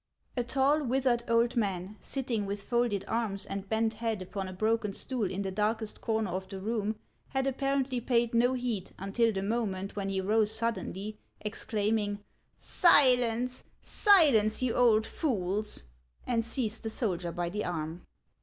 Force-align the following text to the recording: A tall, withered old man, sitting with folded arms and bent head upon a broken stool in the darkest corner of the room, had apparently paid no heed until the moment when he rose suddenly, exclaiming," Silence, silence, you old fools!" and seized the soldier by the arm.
A 0.35 0.43
tall, 0.43 0.83
withered 0.83 1.21
old 1.27 1.55
man, 1.55 1.95
sitting 2.01 2.47
with 2.47 2.63
folded 2.63 3.05
arms 3.07 3.45
and 3.45 3.69
bent 3.69 3.93
head 3.93 4.19
upon 4.23 4.47
a 4.47 4.51
broken 4.51 4.93
stool 4.93 5.29
in 5.29 5.43
the 5.43 5.51
darkest 5.51 6.01
corner 6.01 6.31
of 6.31 6.47
the 6.49 6.59
room, 6.59 6.95
had 7.29 7.45
apparently 7.45 8.01
paid 8.01 8.33
no 8.33 8.53
heed 8.53 8.93
until 8.97 9.31
the 9.31 9.43
moment 9.43 9.95
when 9.95 10.09
he 10.09 10.19
rose 10.19 10.49
suddenly, 10.51 11.19
exclaiming," 11.41 12.17
Silence, 12.81 13.63
silence, 13.83 14.63
you 14.63 14.73
old 14.73 15.05
fools!" 15.05 15.83
and 16.25 16.43
seized 16.43 16.81
the 16.81 16.89
soldier 16.89 17.31
by 17.31 17.47
the 17.47 17.63
arm. 17.63 18.01